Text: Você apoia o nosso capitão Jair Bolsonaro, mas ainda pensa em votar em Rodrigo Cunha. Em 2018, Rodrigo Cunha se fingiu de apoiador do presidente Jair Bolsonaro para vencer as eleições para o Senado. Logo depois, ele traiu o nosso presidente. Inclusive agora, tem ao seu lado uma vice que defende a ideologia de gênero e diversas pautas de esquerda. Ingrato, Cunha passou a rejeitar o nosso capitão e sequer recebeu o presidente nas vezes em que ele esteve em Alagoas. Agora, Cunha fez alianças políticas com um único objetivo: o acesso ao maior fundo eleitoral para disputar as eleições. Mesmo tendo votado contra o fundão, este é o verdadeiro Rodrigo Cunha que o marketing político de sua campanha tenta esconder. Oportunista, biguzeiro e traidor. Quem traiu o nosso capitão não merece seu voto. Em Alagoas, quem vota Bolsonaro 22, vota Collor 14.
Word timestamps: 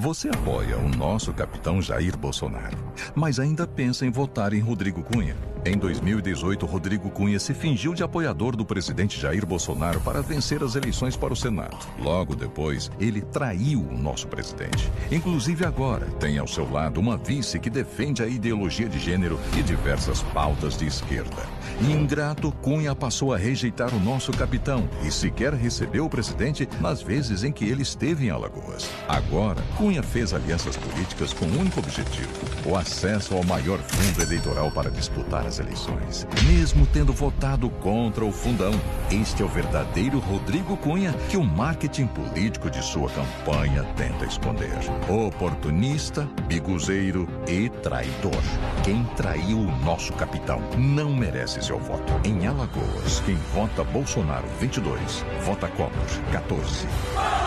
Você 0.00 0.30
apoia 0.30 0.78
o 0.78 0.88
nosso 0.88 1.30
capitão 1.30 1.82
Jair 1.82 2.16
Bolsonaro, 2.16 2.78
mas 3.14 3.38
ainda 3.38 3.66
pensa 3.66 4.06
em 4.06 4.10
votar 4.10 4.54
em 4.54 4.58
Rodrigo 4.58 5.02
Cunha. 5.02 5.36
Em 5.62 5.76
2018, 5.76 6.64
Rodrigo 6.64 7.10
Cunha 7.10 7.38
se 7.38 7.52
fingiu 7.52 7.92
de 7.92 8.02
apoiador 8.02 8.56
do 8.56 8.64
presidente 8.64 9.20
Jair 9.20 9.44
Bolsonaro 9.44 10.00
para 10.00 10.22
vencer 10.22 10.62
as 10.62 10.74
eleições 10.74 11.16
para 11.16 11.34
o 11.34 11.36
Senado. 11.36 11.76
Logo 11.98 12.34
depois, 12.34 12.90
ele 12.98 13.20
traiu 13.20 13.80
o 13.80 13.98
nosso 13.98 14.26
presidente. 14.26 14.90
Inclusive 15.12 15.66
agora, 15.66 16.06
tem 16.18 16.38
ao 16.38 16.46
seu 16.46 16.70
lado 16.70 16.98
uma 16.98 17.18
vice 17.18 17.58
que 17.58 17.68
defende 17.68 18.22
a 18.22 18.26
ideologia 18.26 18.88
de 18.88 18.98
gênero 18.98 19.38
e 19.58 19.62
diversas 19.62 20.22
pautas 20.22 20.78
de 20.78 20.86
esquerda. 20.86 21.46
Ingrato, 21.82 22.50
Cunha 22.62 22.94
passou 22.94 23.34
a 23.34 23.36
rejeitar 23.36 23.94
o 23.94 24.00
nosso 24.00 24.32
capitão 24.32 24.88
e 25.04 25.10
sequer 25.10 25.52
recebeu 25.52 26.06
o 26.06 26.10
presidente 26.10 26.66
nas 26.80 27.02
vezes 27.02 27.44
em 27.44 27.52
que 27.52 27.66
ele 27.66 27.82
esteve 27.82 28.26
em 28.26 28.30
Alagoas. 28.30 28.90
Agora, 29.06 29.62
Cunha 29.76 30.02
fez 30.02 30.32
alianças 30.32 30.76
políticas 30.76 31.34
com 31.34 31.44
um 31.44 31.60
único 31.60 31.80
objetivo: 31.80 32.30
o 32.64 32.76
acesso 32.76 33.34
ao 33.34 33.44
maior 33.44 33.78
fundo 33.78 34.22
eleitoral 34.22 34.70
para 34.70 34.90
disputar 34.90 35.49
as 35.50 35.58
eleições. 35.58 36.26
Mesmo 36.46 36.86
tendo 36.86 37.12
votado 37.12 37.68
contra 37.68 38.24
o 38.24 38.32
fundão, 38.32 38.72
este 39.10 39.42
é 39.42 39.44
o 39.44 39.48
verdadeiro 39.48 40.20
Rodrigo 40.20 40.76
Cunha 40.76 41.12
que 41.28 41.36
o 41.36 41.44
marketing 41.44 42.06
político 42.06 42.70
de 42.70 42.82
sua 42.82 43.10
campanha 43.10 43.82
tenta 43.96 44.24
esconder. 44.24 44.78
Oportunista, 45.08 46.28
biguzeiro 46.46 47.28
e 47.48 47.68
traidor. 47.68 48.42
Quem 48.84 49.04
traiu 49.16 49.58
o 49.58 49.84
nosso 49.84 50.12
capitão 50.12 50.60
não 50.78 51.14
merece 51.14 51.60
seu 51.62 51.78
voto. 51.78 52.12
Em 52.24 52.46
Alagoas, 52.46 53.20
quem 53.26 53.36
vota 53.52 53.82
Bolsonaro 53.82 54.46
22, 54.60 55.24
vota 55.44 55.66
Collor 55.68 55.90
14. 56.30 57.39